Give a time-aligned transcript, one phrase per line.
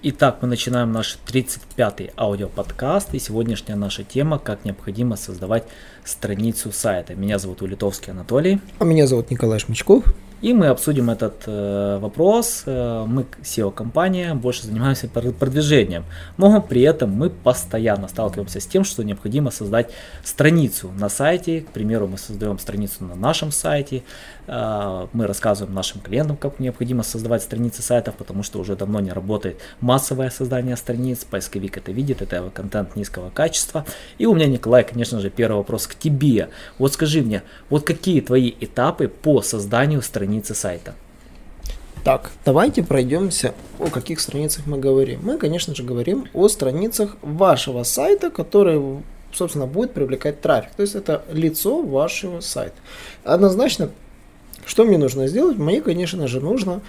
[0.00, 5.64] Итак, мы начинаем наш 35-й аудиоподкаст, и сегодняшняя наша тема «Как необходимо создавать
[6.04, 7.16] страницу сайта».
[7.16, 8.60] Меня зовут Улитовский Анатолий.
[8.78, 10.04] А меня зовут Николай Шмичков.
[10.40, 12.62] И мы обсудим этот э, вопрос.
[12.66, 16.04] Э, мы SEO-компания, больше занимаемся продвижением.
[16.36, 19.90] Но при этом мы постоянно сталкиваемся с тем, что необходимо создать
[20.22, 21.62] страницу на сайте.
[21.62, 24.04] К примеру, мы создаем страницу на нашем сайте.
[24.46, 29.10] Э, мы рассказываем нашим клиентам, как необходимо создавать страницы сайтов, потому что уже давно не
[29.10, 31.24] работает массовое создание страниц.
[31.24, 33.84] Поисковик это видит, это контент низкого качества.
[34.18, 36.50] И у меня, Николай, конечно же, первый вопрос к тебе.
[36.78, 40.94] Вот скажи мне, вот какие твои этапы по созданию страницы страницы сайта.
[42.04, 45.20] Так, давайте пройдемся, о каких страницах мы говорим.
[45.22, 49.02] Мы, конечно же, говорим о страницах вашего сайта, которые,
[49.32, 50.70] собственно, будет привлекать трафик.
[50.76, 52.76] То есть это лицо вашего сайта.
[53.24, 53.90] Однозначно,
[54.66, 55.56] что мне нужно сделать?
[55.56, 56.82] Мне, конечно же, нужно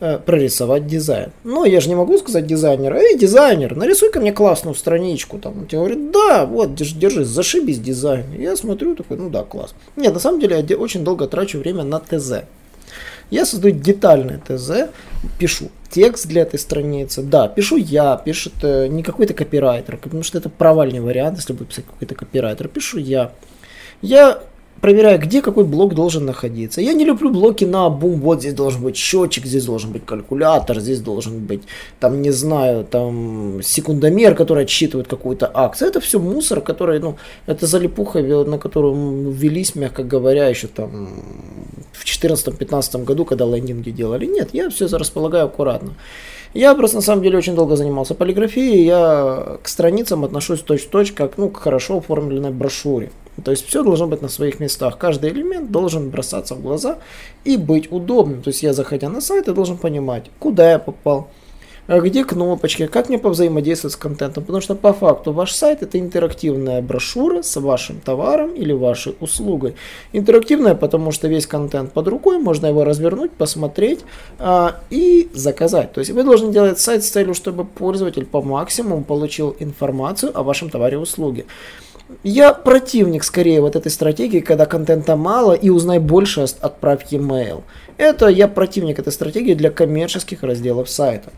[0.00, 1.30] э, прорисовать дизайн.
[1.42, 5.38] Но я же не могу сказать дизайнеру, эй, дизайнер, нарисуй-ка мне классную страничку.
[5.38, 8.24] Там, он тебе говорит, да, вот, держи, держи зашибись дизайн.
[8.38, 9.74] Я смотрю, такой, ну да, класс.
[9.96, 12.44] Нет, на самом деле я очень долго трачу время на ТЗ.
[13.34, 14.90] Я создаю детальное ТЗ,
[15.40, 17.20] пишу текст для этой страницы.
[17.20, 21.70] Да, пишу я, пишет э, не какой-то копирайтер, потому что это провальный вариант, если будет
[21.70, 22.68] писать какой-то копирайтер.
[22.68, 23.32] Пишу я.
[24.02, 24.38] Я
[24.80, 26.80] проверяю, где какой блок должен находиться.
[26.80, 30.80] Я не люблю блоки на бум, вот здесь должен быть счетчик, здесь должен быть калькулятор,
[30.80, 31.62] здесь должен быть,
[32.00, 35.88] там, не знаю, там, секундомер, который отсчитывает какую-то акцию.
[35.88, 41.08] Это все мусор, который, ну, это залипуха, на которую велись, мягко говоря, еще там
[41.92, 44.26] в 2014-2015 году, когда лендинги делали.
[44.26, 45.94] Нет, я все располагаю аккуратно.
[46.54, 51.36] Я просто на самом деле очень долго занимался полиграфией, я к страницам отношусь точь-в-точь, как
[51.36, 53.10] ну, к хорошо оформленной брошюре.
[53.42, 54.98] То есть все должно быть на своих местах.
[54.98, 56.98] Каждый элемент должен бросаться в глаза
[57.44, 58.42] и быть удобным.
[58.42, 61.28] То есть я, заходя на сайт, я должен понимать, куда я попал,
[61.86, 65.98] а где кнопочки, как мне повзаимодействовать с контентом, потому что по факту ваш сайт это
[65.98, 69.74] интерактивная брошюра с вашим товаром или вашей услугой.
[70.12, 74.00] Интерактивная, потому что весь контент под рукой, можно его развернуть, посмотреть
[74.38, 75.92] а, и заказать.
[75.92, 80.42] То есть вы должны делать сайт с целью, чтобы пользователь по максимуму получил информацию о
[80.42, 81.44] вашем товаре и услуге.
[82.22, 87.62] Я противник скорее вот этой стратегии, когда контента мало и узнай больше, отправь e-mail.
[87.96, 91.32] Это я противник этой стратегии для коммерческих разделов сайта.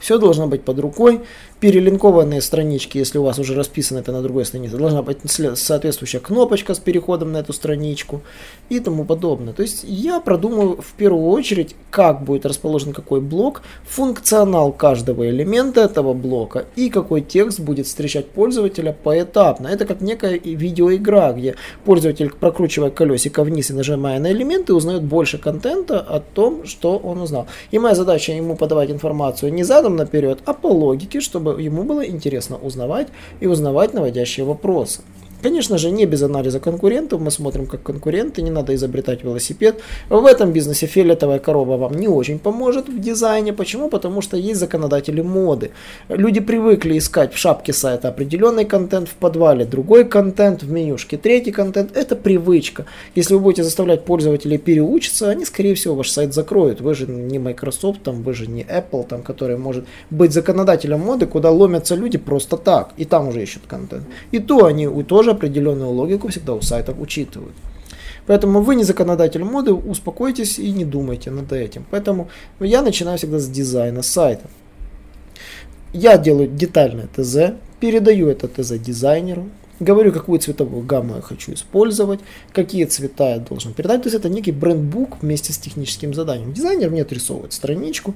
[0.00, 1.20] Все должно быть под рукой.
[1.60, 5.18] Перелинкованные странички, если у вас уже расписано это на другой странице, должна быть
[5.54, 8.22] соответствующая кнопочка с переходом на эту страничку
[8.68, 9.52] и тому подобное.
[9.52, 15.80] То есть я продумаю в первую очередь, как будет расположен какой блок, функционал каждого элемента
[15.80, 19.66] этого блока и какой текст будет встречать пользователя поэтапно.
[19.66, 25.38] Это как некая видеоигра, где пользователь, прокручивая колесико вниз и нажимая на элементы, узнает больше
[25.38, 27.48] контента о том, что он узнал.
[27.72, 32.04] И моя задача ему подавать информацию не задом наперед, а по логике, чтобы ему было
[32.06, 33.08] интересно узнавать
[33.40, 35.02] и узнавать наводящие вопросы.
[35.42, 39.80] Конечно же, не без анализа конкурентов, мы смотрим как конкуренты, не надо изобретать велосипед.
[40.08, 43.52] В этом бизнесе фиолетовая корова вам не очень поможет в дизайне.
[43.52, 43.88] Почему?
[43.88, 45.70] Потому что есть законодатели моды.
[46.08, 51.52] Люди привыкли искать в шапке сайта определенный контент, в подвале другой контент, в менюшке третий
[51.52, 51.96] контент.
[51.96, 52.86] Это привычка.
[53.14, 56.80] Если вы будете заставлять пользователей переучиться, они, скорее всего, ваш сайт закроют.
[56.80, 61.26] Вы же не Microsoft, там, вы же не Apple, там, который может быть законодателем моды,
[61.26, 64.04] куда ломятся люди просто так, и там уже ищут контент.
[64.32, 67.54] И то они тоже тоже определенную логику всегда у сайтов учитывают.
[68.26, 71.84] Поэтому вы не законодатель моды, успокойтесь и не думайте над этим.
[71.90, 72.28] Поэтому
[72.60, 74.48] я начинаю всегда с дизайна сайта.
[75.94, 79.48] Я делаю детальное ТЗ, передаю это ТЗ дизайнеру,
[79.80, 82.20] говорю, какую цветовую гамму я хочу использовать,
[82.52, 84.02] какие цвета я должен передать.
[84.02, 86.52] То есть это некий брендбук вместе с техническим заданием.
[86.52, 88.14] Дизайнер мне отрисовывает страничку.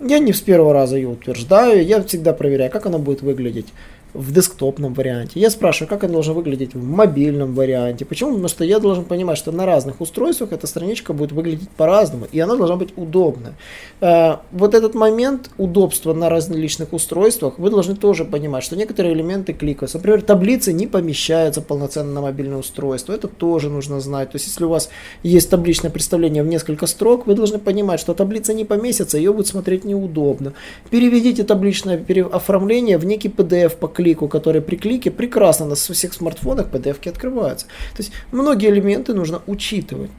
[0.00, 3.66] Я не с первого раза ее утверждаю, я всегда проверяю, как она будет выглядеть
[4.14, 5.40] в десктопном варианте.
[5.40, 8.04] Я спрашиваю, как она должна выглядеть в мобильном варианте.
[8.04, 8.30] Почему?
[8.30, 12.38] Потому что я должен понимать, что на разных устройствах эта страничка будет выглядеть по-разному, и
[12.38, 13.54] она должна быть удобная.
[14.00, 19.52] Э, вот этот момент удобства на различных устройствах, вы должны тоже понимать, что некоторые элементы
[19.52, 19.98] кликаются.
[19.98, 23.12] Например, таблицы не помещаются полноценно на мобильное устройство.
[23.12, 24.30] Это тоже нужно знать.
[24.30, 24.90] То есть, если у вас
[25.24, 29.48] есть табличное представление в несколько строк, вы должны понимать, что таблица не поместится, ее будет
[29.48, 30.52] смотреть неудобно.
[30.90, 36.66] Переведите табличное оформление в некий PDF по клику, который при клике прекрасно на всех смартфонах
[36.70, 37.66] PDF открываются.
[37.96, 40.10] То есть многие элементы нужно учитывать.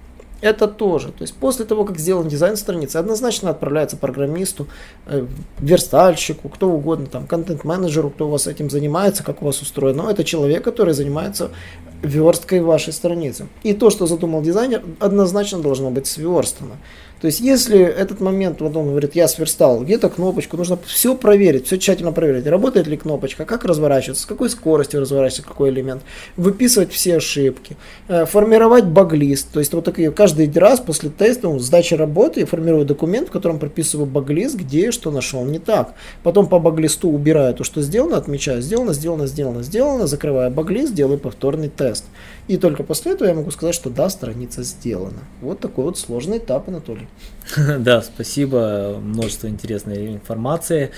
[0.41, 1.07] Это тоже.
[1.07, 4.67] То есть после того, как сделан дизайн страницы, однозначно отправляется программисту,
[5.07, 5.25] э,
[5.59, 10.03] верстальщику, кто угодно, там, контент-менеджеру, кто у вас этим занимается, как у вас устроено.
[10.03, 11.51] Но это человек, который занимается
[12.05, 13.47] версткой вашей страницы.
[13.63, 16.77] И то, что задумал дизайнер, однозначно должно быть сверстано.
[17.21, 21.65] То есть, если этот момент, вот он говорит, я сверстал, где-то кнопочку, нужно все проверить,
[21.65, 26.03] все тщательно проверить, работает ли кнопочка, как разворачивается, с какой скоростью разворачивается какой элемент,
[26.35, 27.77] выписывать все ошибки,
[28.09, 32.45] э, формировать баглист, то есть вот такие, каждый раз после теста, ну, сдачи работы я
[32.45, 35.93] формирую документ, в котором прописываю баглист, где что нашел не так.
[36.21, 41.17] Потом по баглисту убираю то, что сделано, отмечаю, сделано, сделано, сделано, сделано, закрываю баглист, делаю
[41.17, 41.94] повторный тест.
[42.47, 45.19] И только после этого я могу сказать, что да, страница сделана.
[45.41, 47.07] Вот такой вот сложный этап, Анатолий.
[47.79, 50.91] Да, спасибо, множество интересной информации.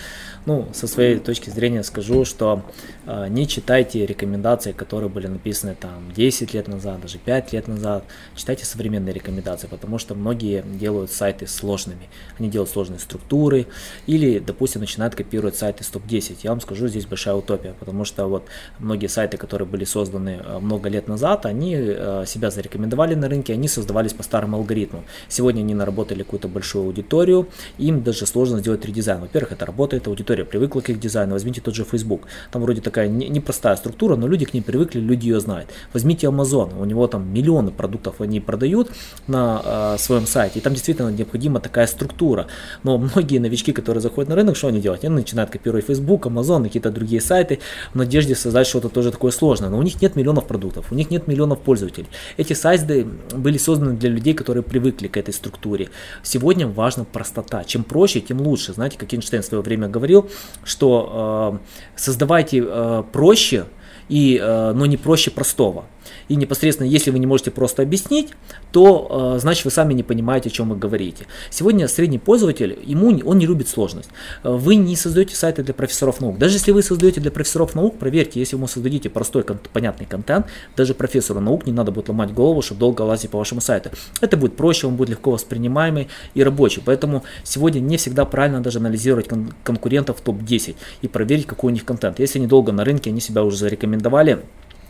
[0.46, 2.64] Ну, со своей точки зрения скажу, что
[3.06, 8.04] э, не читайте рекомендации, которые были написаны там 10 лет назад, даже 5 лет назад.
[8.36, 12.10] Читайте современные рекомендации, потому что многие делают сайты сложными.
[12.40, 13.68] Они делают сложные структуры
[14.06, 16.38] или, допустим, начинают копировать сайты с топ-10.
[16.44, 18.46] Я вам скажу, здесь большая утопия, потому что вот
[18.80, 23.54] многие сайты, которые были созданы э, много лет назад, они э, себя зарекомендовали на рынке,
[23.54, 25.04] они создавались по старым алгоритмам.
[25.30, 27.48] Сегодня они наработали какую-то большую аудиторию,
[27.80, 29.22] им даже сложно сделать редизайн.
[29.22, 31.34] Во-первых, это работает, аудитория привыкла к их дизайну.
[31.34, 32.22] Возьмите тот же Facebook.
[32.52, 35.70] Там вроде такая непростая не структура, но люди к ней привыкли, люди ее знают.
[35.94, 38.90] Возьмите Amazon, у него там миллионы продуктов они продают
[39.28, 42.46] на э, своем сайте, и там действительно необходима такая структура.
[42.84, 45.04] Но многие новички, которые заходят на рынок, что они делают?
[45.04, 47.60] Они начинают копировать Facebook, Amazon, какие-то другие сайты
[47.94, 49.70] в надежде создать что-то тоже такое сложное.
[49.70, 52.08] Но у них нет миллионов продуктов, у них нет миллионов пользователей.
[52.38, 55.90] Эти сайты были созданы для людей, которые привыкли к этой структуре.
[56.24, 57.64] Сегодня важна простота.
[57.64, 58.74] Чем проще, тем лучше.
[58.74, 60.30] Знаете, как Эйнштейн в свое время говорил,
[60.64, 63.66] что э, создавайте э, проще,
[64.10, 65.86] и, э, но не проще простого.
[66.28, 68.30] И непосредственно, если вы не можете просто объяснить,
[68.72, 71.26] то э, значит вы сами не понимаете, о чем вы говорите.
[71.50, 74.10] Сегодня средний пользователь, ему он не любит сложность.
[74.44, 76.38] Э, вы не создаете сайты для профессоров наук.
[76.38, 80.94] Даже если вы создаете для профессоров наук, проверьте, если вы создадите простой, понятный контент, даже
[80.94, 83.92] профессору наук не надо будет ломать голову, чтобы долго лазить по вашему сайту.
[84.22, 86.82] Это будет проще, он будет легко воспринимаемый и рабочий.
[86.84, 91.86] Поэтому сегодня не всегда правильно даже анализировать кон- конкурентов топ-10 и проверить, какой у них
[91.86, 92.20] контент.
[92.20, 94.40] Если они долго на рынке, они себя уже зарекомендовали,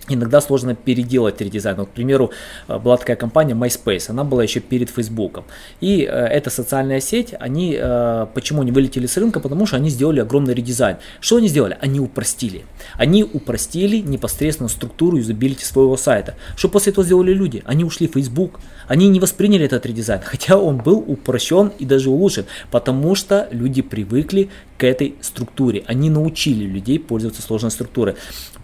[0.10, 1.78] Иногда сложно переделать редизайн.
[1.78, 2.32] Вот, к примеру,
[2.68, 5.44] э, была такая компания MySpace, она была еще перед Facebook.
[5.82, 9.40] И э, эта социальная сеть, они, э, почему они вылетели с рынка?
[9.40, 10.98] Потому что они сделали огромный редизайн.
[11.20, 11.78] Что они сделали?
[11.82, 12.64] Они упростили.
[12.96, 16.36] Они упростили непосредственно структуру юзабилити своего сайта.
[16.56, 17.62] Что после этого сделали люди?
[17.66, 18.60] Они ушли в Facebook.
[18.88, 23.82] Они не восприняли этот редизайн, хотя он был упрощен и даже улучшен, потому что люди
[23.82, 25.84] привыкли к этой структуре.
[25.88, 28.16] Они научили людей пользоваться сложной структурой.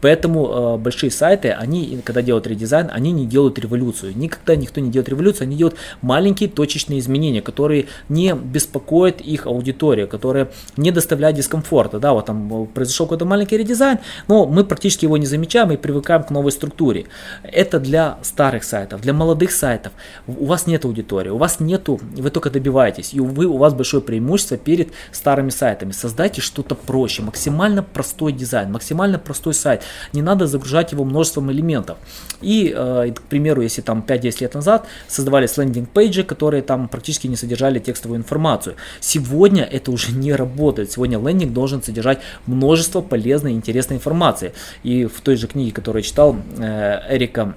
[0.03, 4.11] Поэтому э, большие сайты, они, когда делают редизайн, они не делают революцию.
[4.17, 10.09] Никогда никто не делает революцию, они делают маленькие точечные изменения, которые не беспокоят их аудиторию,
[10.09, 11.99] которые не доставляют дискомфорта.
[11.99, 16.23] Да, вот там произошел какой-то маленький редизайн, но мы практически его не замечаем и привыкаем
[16.23, 17.05] к новой структуре.
[17.41, 19.93] Это для старых сайтов, для молодых сайтов.
[20.27, 24.03] У вас нет аудитории, у вас нету, вы только добиваетесь, и вы, у вас большое
[24.03, 25.93] преимущество перед старыми сайтами.
[26.03, 29.83] Создайте что-то проще, максимально простой дизайн, максимально простой сайт.
[30.11, 31.97] Не надо загружать его множеством элементов.
[32.41, 36.89] И, э, к примеру, если там 5-10 лет назад создавались landing page и, которые там
[36.89, 38.75] практически не содержали текстовую информацию.
[38.99, 40.91] Сегодня это уже не работает.
[40.91, 44.51] Сегодня лендинг должен содержать множество полезной и интересной информации.
[44.83, 47.55] И в той же книге, которую я читал, э, Эрика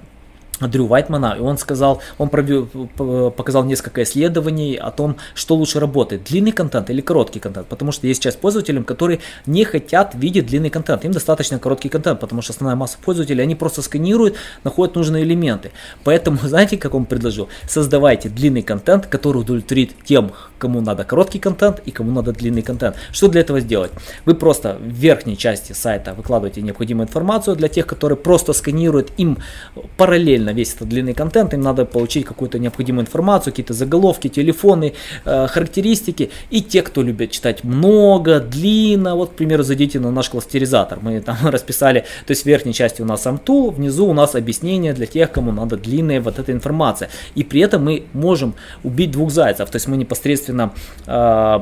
[0.59, 2.67] Дрю Вайтмана, и он сказал, он провел,
[3.31, 8.07] показал несколько исследований о том, что лучше работает, длинный контент или короткий контент, потому что
[8.07, 12.53] есть часть пользователей, которые не хотят видеть длинный контент, им достаточно короткий контент, потому что
[12.53, 15.71] основная масса пользователей, они просто сканируют, находят нужные элементы.
[16.03, 17.49] Поэтому, знаете, как он предложил?
[17.67, 22.95] Создавайте длинный контент, который удовлетворит тем, кому надо короткий контент и кому надо длинный контент.
[23.11, 23.91] Что для этого сделать?
[24.25, 29.37] Вы просто в верхней части сайта выкладываете необходимую информацию для тех, которые просто сканируют, им
[29.97, 34.93] параллельно весь этот длинный контент, им надо получить какую-то необходимую информацию, какие-то заголовки, телефоны,
[35.25, 36.31] э, характеристики.
[36.49, 40.99] И те, кто любит читать много, длинно, вот, к примеру, зайдите на наш кластеризатор.
[41.01, 44.93] Мы там расписали, то есть в верхней части у нас AMTool, внизу у нас объяснение
[44.93, 47.09] для тех, кому надо длинная вот эта информация.
[47.35, 51.59] И при этом мы можем убить двух зайцев, то есть мы непосредственно, э,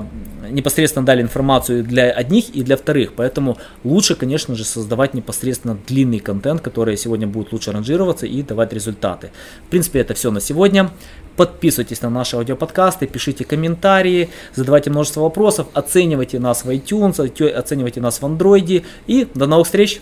[0.50, 3.14] непосредственно дали информацию для одних и для вторых.
[3.14, 8.74] Поэтому лучше, конечно же, создавать непосредственно длинный контент, который сегодня будет лучше ранжироваться и давать
[8.74, 9.32] результаты.
[9.68, 10.92] В принципе, это все на сегодня.
[11.36, 17.20] Подписывайтесь на наши аудиоподкасты, пишите комментарии, задавайте множество вопросов, оценивайте нас в iTunes,
[17.52, 18.84] оценивайте нас в Android.
[19.08, 20.02] И до новых встреч!